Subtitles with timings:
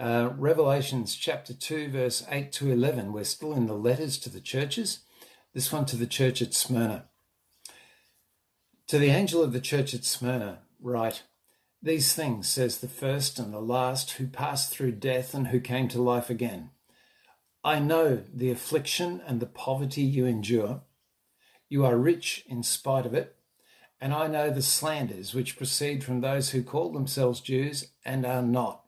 [0.00, 3.12] Uh, Revelations chapter 2, verse 8 to 11.
[3.12, 5.00] We're still in the letters to the churches.
[5.52, 7.04] This one to the church at Smyrna.
[8.86, 11.24] To the angel of the church at Smyrna, write
[11.82, 15.86] These things says the first and the last who passed through death and who came
[15.88, 16.70] to life again.
[17.62, 20.80] I know the affliction and the poverty you endure.
[21.68, 23.36] You are rich in spite of it.
[24.00, 28.40] And I know the slanders which proceed from those who call themselves Jews and are
[28.40, 28.86] not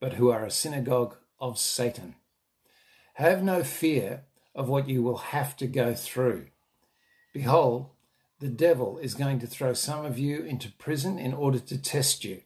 [0.00, 2.16] but who are a synagogue of Satan.
[3.14, 6.46] Have no fear of what you will have to go through.
[7.32, 7.90] Behold,
[8.40, 12.24] the devil is going to throw some of you into prison in order to test
[12.24, 12.40] you,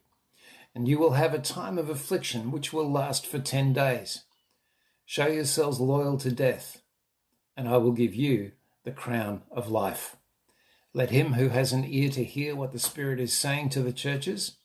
[0.74, 4.24] and you will have a time of affliction which will last for ten days.
[5.06, 6.82] Show yourselves loyal to death,
[7.56, 10.16] and I will give you the crown of life.
[10.92, 13.92] Let him who has an ear to hear what the Spirit is saying to the
[13.92, 14.56] churches,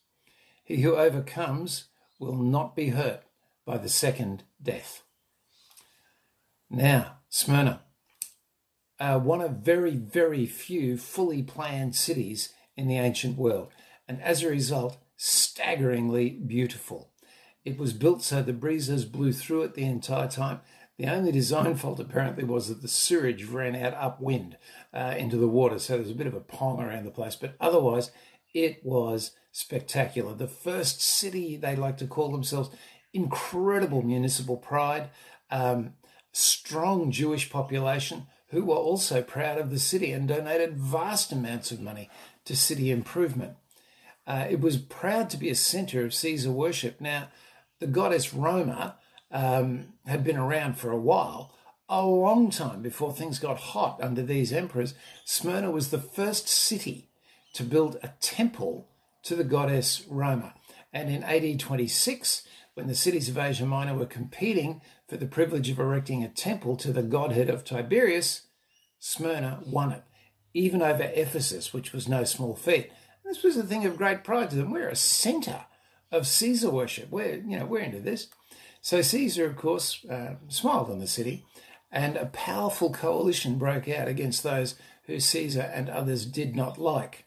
[0.63, 1.85] he who overcomes
[2.19, 3.23] will not be hurt
[3.65, 5.03] by the second death.
[6.69, 7.81] Now, Smyrna,
[8.99, 13.69] uh, one of very, very few fully planned cities in the ancient world,
[14.07, 17.11] and as a result, staggeringly beautiful.
[17.65, 20.61] It was built so the breezes blew through it the entire time.
[20.97, 24.57] The only design fault apparently was that the sewage ran out upwind
[24.93, 27.35] uh, into the water, so there was a bit of a pong around the place.
[27.35, 28.11] But otherwise,
[28.53, 30.33] it was spectacular.
[30.33, 32.69] The first city, they like to call themselves,
[33.13, 35.09] incredible municipal pride,
[35.49, 35.93] um,
[36.31, 41.79] strong Jewish population who were also proud of the city and donated vast amounts of
[41.79, 42.09] money
[42.45, 43.55] to city improvement.
[44.25, 46.99] Uh, it was proud to be a center of Caesar worship.
[46.99, 47.29] Now,
[47.79, 48.97] the goddess Roma
[49.31, 51.53] um, had been around for a while,
[51.87, 54.93] a long time before things got hot under these emperors.
[55.25, 57.09] Smyrna was the first city
[57.53, 58.88] to build a temple
[59.23, 60.53] to the goddess Roma.
[60.91, 62.43] And in AD 26,
[62.73, 66.75] when the cities of Asia Minor were competing for the privilege of erecting a temple
[66.77, 68.43] to the godhead of Tiberius,
[68.99, 70.03] Smyrna won it,
[70.53, 72.91] even over Ephesus, which was no small feat.
[73.25, 74.71] This was a thing of great pride to them.
[74.71, 75.65] We're a center
[76.11, 77.11] of Caesar worship.
[77.11, 78.27] We're, you know, we're into this.
[78.81, 81.45] So Caesar, of course, uh, smiled on the city,
[81.91, 87.25] and a powerful coalition broke out against those who Caesar and others did not like.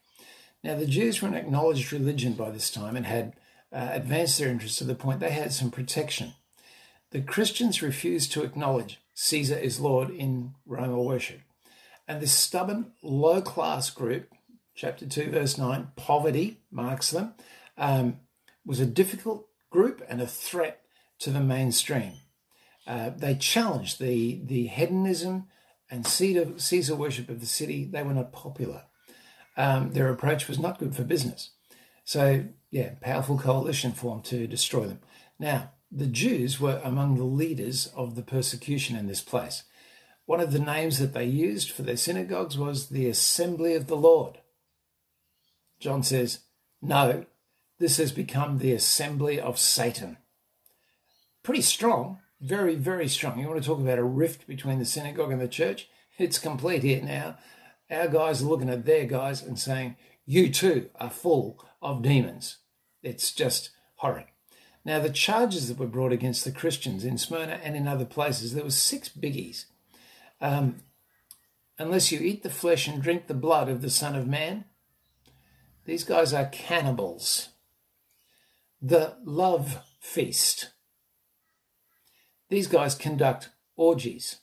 [0.62, 3.34] Now, the Jews were an acknowledged religion by this time and had
[3.72, 6.34] uh, advanced their interests to the point they had some protection.
[7.10, 11.40] The Christians refused to acknowledge Caesar is Lord in Roman worship.
[12.06, 14.32] And this stubborn, low class group,
[14.74, 17.34] chapter 2, verse 9, poverty marks them,
[17.76, 18.18] um,
[18.64, 20.82] was a difficult group and a threat
[21.18, 22.12] to the mainstream.
[22.86, 25.48] Uh, they challenged the, the hedonism
[25.90, 27.84] and Caesar, Caesar worship of the city.
[27.84, 28.84] They were not popular
[29.56, 31.50] um, their approach was not good for business.
[32.04, 35.00] So, yeah, powerful coalition formed to destroy them.
[35.38, 39.64] Now, the Jews were among the leaders of the persecution in this place.
[40.24, 43.96] One of the names that they used for their synagogues was the Assembly of the
[43.96, 44.38] Lord.
[45.80, 46.40] John says,
[46.80, 47.26] No,
[47.78, 50.16] this has become the Assembly of Satan.
[51.42, 53.38] Pretty strong, very, very strong.
[53.38, 55.88] You want to talk about a rift between the synagogue and the church?
[56.19, 57.36] It's complete here now.
[57.92, 62.56] Our guys are looking at their guys and saying, You too are full of demons.
[63.03, 64.26] It's just horrid.
[64.84, 68.54] Now, the charges that were brought against the Christians in Smyrna and in other places,
[68.54, 69.66] there were six biggies.
[70.41, 70.76] Um,
[71.78, 74.64] unless you eat the flesh and drink the blood of the Son of Man,
[75.84, 77.50] these guys are cannibals.
[78.81, 80.70] The love feast.
[82.48, 84.41] These guys conduct orgies.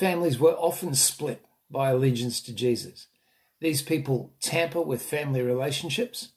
[0.00, 3.08] Families were often split by allegiance to Jesus.
[3.60, 6.30] These people tamper with family relationships.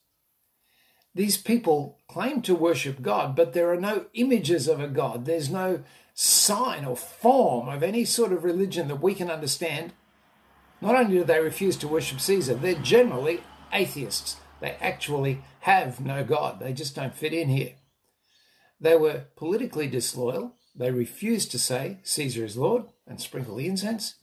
[1.14, 5.24] These people claim to worship God, but there are no images of a God.
[5.24, 5.82] There's no
[6.12, 9.94] sign or form of any sort of religion that we can understand.
[10.82, 14.36] Not only do they refuse to worship Caesar, they're generally atheists.
[14.60, 16.60] They actually have no God.
[16.60, 17.76] They just don't fit in here.
[18.78, 20.54] They were politically disloyal.
[20.74, 24.16] They refused to say Caesar is Lord and sprinkle the incense.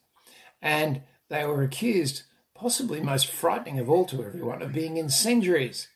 [0.62, 5.88] And they were accused, possibly most frightening of all to everyone, of being incendiaries.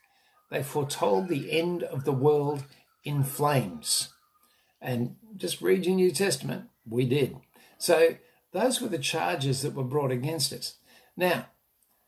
[0.49, 2.65] They foretold the end of the world
[3.03, 4.13] in flames.
[4.81, 6.69] And just read your New Testament.
[6.87, 7.37] We did.
[7.77, 8.15] So
[8.53, 10.75] those were the charges that were brought against us.
[11.17, 11.47] Now,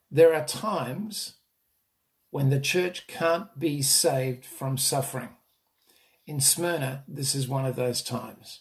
[0.09, 1.35] there are times
[2.29, 5.36] when the church can't be saved from suffering.
[6.27, 8.59] In Smyrna, this is one of those times.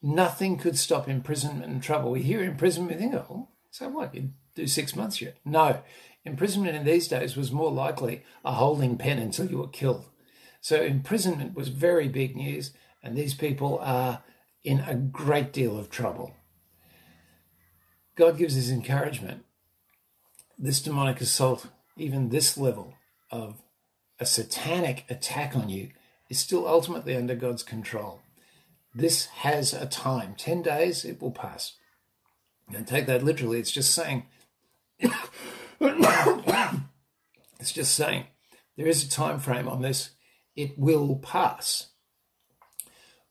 [0.00, 2.10] Nothing could stop imprisonment and trouble.
[2.10, 4.14] We hear imprisonment, we think, oh, so what?
[4.14, 5.36] You do six months yet?
[5.44, 5.82] No.
[6.24, 10.08] Imprisonment in these days was more likely a holding pen until you were killed.
[10.62, 12.72] So imprisonment was very big news,
[13.02, 14.22] and these people are
[14.64, 16.34] in a great deal of trouble.
[18.16, 19.44] God gives his encouragement.
[20.58, 21.66] This demonic assault,
[21.98, 22.94] even this level
[23.30, 23.60] of
[24.18, 25.90] a satanic attack on you,
[26.32, 28.22] is still ultimately under God's control.
[28.94, 31.74] This has a time 10 days, it will pass.
[32.72, 33.58] Don't take that literally.
[33.58, 34.24] It's just saying,
[34.98, 35.12] it's
[37.72, 38.24] just saying,
[38.78, 40.12] there is a time frame on this.
[40.56, 41.88] It will pass.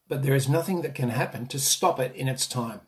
[0.08, 2.82] But there is nothing that can happen to stop it in its time.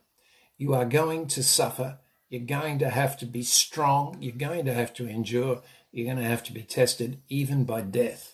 [0.59, 1.97] You are going to suffer.
[2.29, 4.17] You're going to have to be strong.
[4.19, 5.63] You're going to have to endure.
[5.91, 8.33] You're going to have to be tested, even by death.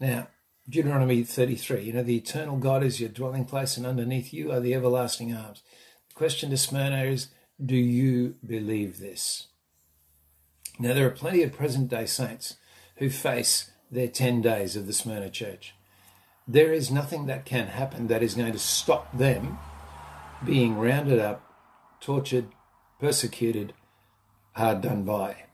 [0.00, 0.26] Now,
[0.70, 4.60] Deuteronomy 33, you know, the eternal God is your dwelling place, and underneath you are
[4.60, 5.62] the everlasting arms.
[6.08, 7.28] The question to Smyrna is
[7.64, 9.48] do you believe this?
[10.78, 12.56] Now, there are plenty of present day saints
[12.96, 15.74] who face their 10 days of the Smyrna church.
[16.46, 19.58] There is nothing that can happen that is going to stop them
[20.44, 21.42] being rounded up,
[22.00, 22.46] tortured,
[23.00, 23.74] persecuted,
[24.52, 25.46] hard done by.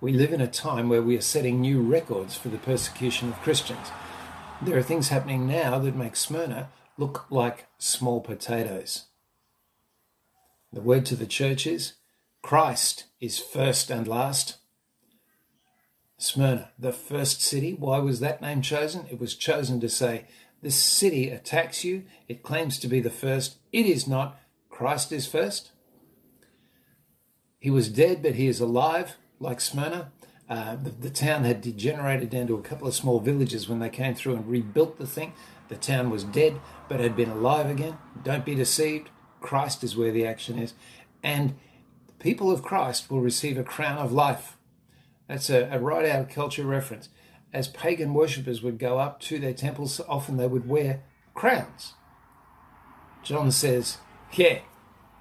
[0.00, 3.40] We live in a time where we are setting new records for the persecution of
[3.40, 3.88] Christians.
[4.64, 9.06] There are things happening now that make Smyrna look like small potatoes.
[10.72, 11.94] The word to the church is
[12.42, 14.58] Christ is first and last.
[16.16, 19.06] Smyrna, the first city, why was that name chosen?
[19.10, 20.26] It was chosen to say,
[20.62, 23.56] This city attacks you, it claims to be the first.
[23.72, 24.38] It is not.
[24.70, 25.72] Christ is first.
[27.58, 30.12] He was dead, but he is alive, like Smyrna.
[30.52, 33.88] Uh, the, the, town had degenerated down to a couple of small villages when they
[33.88, 35.32] came through and rebuilt the thing.
[35.68, 36.60] The town was dead,
[36.90, 37.96] but had been alive again.
[38.22, 39.08] Don't be deceived.
[39.40, 40.74] Christ is where the action is.
[41.22, 41.54] And
[42.06, 44.58] the people of Christ will receive a crown of life.
[45.26, 47.08] That's a, a right out of culture reference.
[47.50, 51.02] As pagan worshippers would go up to their temples, often they would wear
[51.32, 51.94] crowns.
[53.22, 53.96] John says,
[54.34, 54.58] Yeah,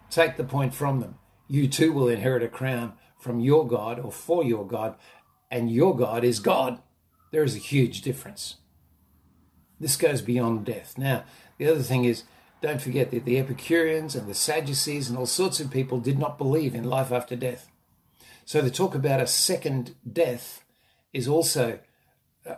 [0.09, 1.19] take the point from them.
[1.47, 4.95] You too will inherit a crown from your God or for your God,
[5.51, 6.79] and your God is God.
[7.31, 8.55] There is a huge difference.
[9.79, 10.97] This goes beyond death.
[10.97, 11.25] Now,
[11.57, 12.23] the other thing is,
[12.61, 16.37] don't forget that the Epicureans and the Sadducees and all sorts of people did not
[16.37, 17.69] believe in life after death.
[18.45, 20.63] So the talk about a second death
[21.13, 21.79] is also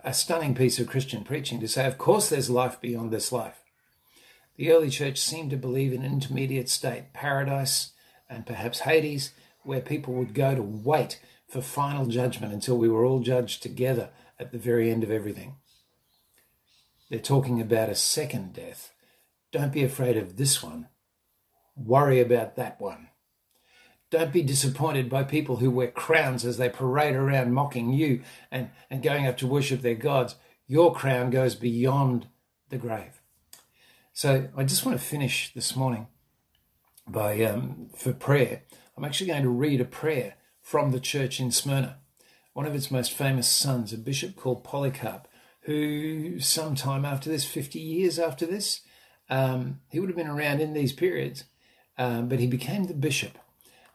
[0.03, 3.63] a stunning piece of Christian preaching to say, of course, there's life beyond this life.
[4.55, 7.91] The early church seemed to believe in an intermediate state, paradise
[8.29, 9.31] and perhaps Hades,
[9.63, 14.09] where people would go to wait for final judgment until we were all judged together
[14.39, 15.55] at the very end of everything.
[17.09, 18.91] They're talking about a second death.
[19.51, 20.87] Don't be afraid of this one.
[21.75, 23.09] Worry about that one.
[24.09, 28.21] Don't be disappointed by people who wear crowns as they parade around mocking you
[28.51, 30.35] and, and going up to worship their gods.
[30.67, 32.27] Your crown goes beyond
[32.69, 33.21] the grave.
[34.11, 36.07] So I just want to finish this morning
[37.07, 38.63] by um, for prayer
[38.95, 41.97] I'm actually going to read a prayer from the church in Smyrna.
[42.53, 45.27] One of its most famous sons, a bishop called Polycarp,
[45.61, 48.81] who sometime after this, 50 years after this,
[49.29, 51.45] um, he would have been around in these periods,
[51.97, 53.39] um, but he became the bishop.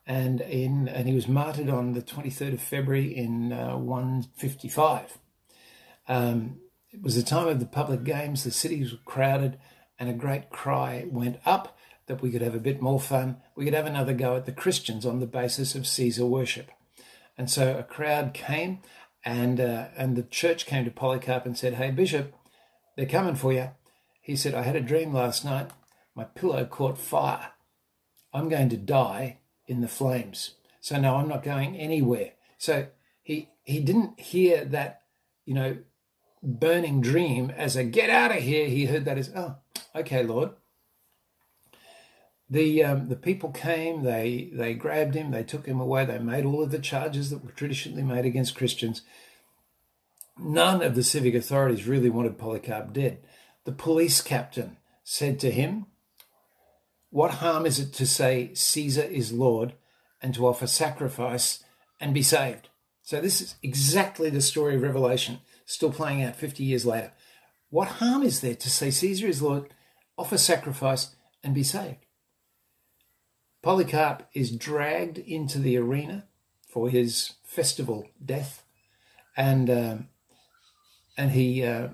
[0.04, 5.18] And in and he was martyred on the 23rd of February in uh, 155.
[6.08, 6.60] Um,
[6.90, 8.42] it was the time of the public games.
[8.42, 9.58] The cities were crowded,
[9.98, 13.36] and a great cry went up that we could have a bit more fun.
[13.54, 16.70] We could have another go at the Christians on the basis of Caesar worship.
[17.36, 18.80] And so a crowd came,
[19.24, 22.34] and uh, and the church came to Polycarp and said, "Hey, Bishop,
[22.96, 23.70] they're coming for you."
[24.20, 25.70] He said, "I had a dream last night.
[26.16, 27.52] My pillow caught fire.
[28.32, 30.54] I'm going to die in the flames.
[30.80, 32.88] So no, I'm not going anywhere." So
[33.22, 35.02] he he didn't hear that,
[35.44, 35.78] you know,
[36.42, 38.66] burning dream as a get out of here.
[38.66, 39.56] He heard that as, "Oh,
[39.94, 40.50] okay, Lord."
[42.50, 46.44] The um, the people came, they they grabbed him, they took him away, they made
[46.44, 49.02] all of the charges that were traditionally made against Christians.
[50.38, 53.18] None of the civic authorities really wanted Polycarp dead.
[53.64, 55.86] The police captain said to him,
[57.10, 59.74] What harm is it to say Caesar is Lord
[60.22, 61.64] and to offer sacrifice
[62.00, 62.68] and be saved?
[63.02, 67.12] So, this is exactly the story of Revelation, still playing out 50 years later.
[67.70, 69.74] What harm is there to say Caesar is Lord
[70.18, 71.14] offer sacrifice,
[71.44, 72.04] and be saved.
[73.62, 76.26] Polycarp is dragged into the arena
[76.66, 78.64] for his festival death,
[79.36, 80.08] and um,
[81.16, 81.88] and he uh,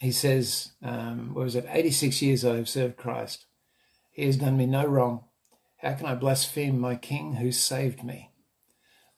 [0.00, 1.66] he says, um, "What was it?
[1.68, 3.46] Eighty-six years I have served Christ.
[4.12, 5.24] He has done me no wrong.
[5.78, 8.30] How can I blaspheme my King who saved me?"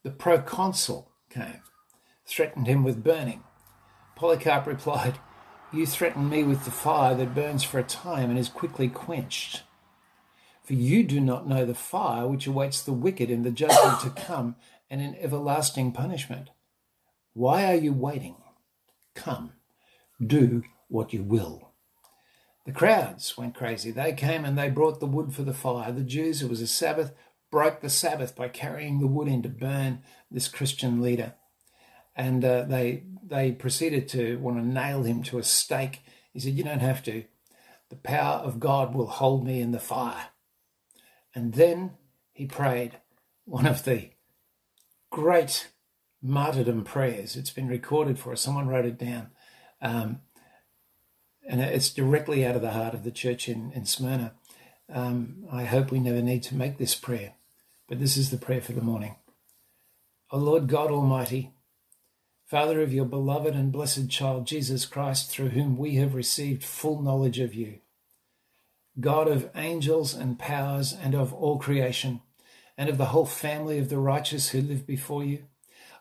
[0.06, 1.62] The proconsul came,
[2.24, 3.42] threatened him with burning.
[4.14, 5.18] Polycarp replied,
[5.72, 9.64] You threaten me with the fire that burns for a time and is quickly quenched.
[10.66, 14.10] For you do not know the fire which awaits the wicked in the judgment to
[14.26, 14.56] come
[14.90, 16.50] and in everlasting punishment.
[17.34, 18.34] Why are you waiting?
[19.14, 19.52] Come,
[20.20, 21.70] do what you will.
[22.64, 23.92] The crowds went crazy.
[23.92, 25.92] They came and they brought the wood for the fire.
[25.92, 27.12] The Jews, it was a Sabbath,
[27.52, 31.34] broke the Sabbath by carrying the wood in to burn this Christian leader.
[32.16, 36.00] And uh, they they proceeded to want to nail him to a stake.
[36.32, 37.24] He said, "You don't have to.
[37.88, 40.30] The power of God will hold me in the fire."
[41.36, 41.92] And then
[42.32, 42.98] he prayed
[43.44, 44.08] one of the
[45.10, 45.68] great
[46.22, 47.36] martyrdom prayers.
[47.36, 48.40] It's been recorded for us.
[48.40, 49.28] Someone wrote it down.
[49.82, 50.20] Um,
[51.46, 54.32] and it's directly out of the heart of the church in, in Smyrna.
[54.90, 57.34] Um, I hope we never need to make this prayer,
[57.86, 59.16] but this is the prayer for the morning.
[60.30, 61.52] O Lord God Almighty,
[62.46, 67.02] Father of your beloved and blessed child, Jesus Christ, through whom we have received full
[67.02, 67.80] knowledge of you,
[68.98, 72.22] God of angels and powers and of all creation,
[72.78, 75.44] and of the whole family of the righteous who live before you,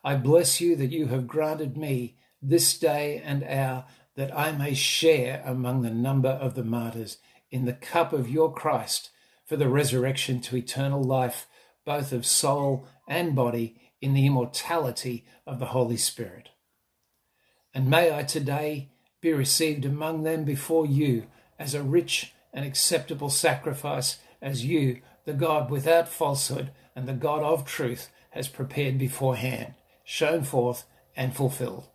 [0.04, 3.86] I bless you that you have granted me this day and hour
[4.16, 7.18] that I may share among the number of the martyrs
[7.50, 9.10] in the cup of your Christ
[9.46, 11.48] for the resurrection to eternal life,
[11.86, 16.50] both of soul and body, in the immortality of the Holy Spirit.
[17.74, 18.90] And may I today
[19.22, 25.34] be received among them before you as a rich and acceptable sacrifice, as you, the
[25.34, 29.74] God without falsehood and the God of truth, has prepared beforehand,
[30.06, 30.86] shown forth,
[31.16, 31.88] and fulfilled.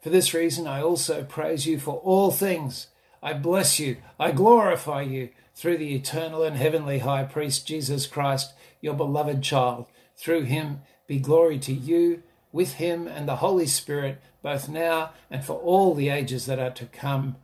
[0.00, 2.88] For this reason, I also praise you for all things.
[3.22, 8.54] I bless you, I glorify you through the eternal and heavenly high priest Jesus Christ,
[8.80, 9.86] your beloved child.
[10.16, 15.44] Through him be glory to you, with him and the Holy Spirit, both now and
[15.44, 17.36] for all the ages that are to come.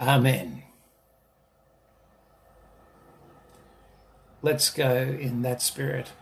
[0.00, 0.62] Amen.
[4.42, 6.12] Let's go in that spirit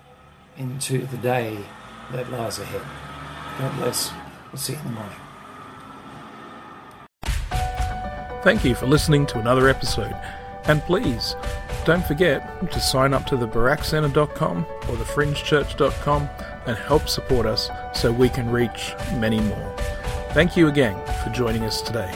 [0.57, 1.59] into the day
[2.13, 2.83] that lies ahead.
[3.59, 4.13] God bless.
[4.53, 5.17] We'll see you in the morning.
[8.43, 10.15] Thank you for listening to another episode.
[10.67, 11.35] And please,
[11.85, 16.29] don't forget to sign up to the barackcenter.com or thefringechurch.com
[16.67, 19.77] and help support us so we can reach many more.
[20.31, 22.15] Thank you again for joining us today.